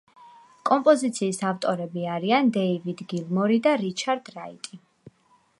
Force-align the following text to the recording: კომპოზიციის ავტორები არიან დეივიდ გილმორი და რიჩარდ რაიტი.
კომპოზიციის 0.69 1.41
ავტორები 1.49 2.07
არიან 2.15 2.51
დეივიდ 2.57 3.07
გილმორი 3.13 3.63
და 3.69 3.77
რიჩარდ 3.85 4.37
რაიტი. 4.41 4.85